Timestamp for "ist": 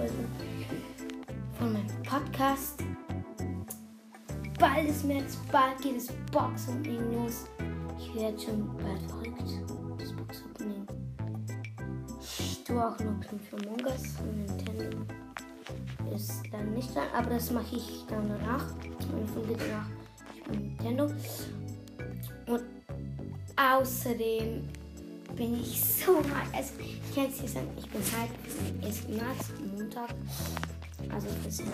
4.88-5.04, 16.14-16.42, 28.96-29.08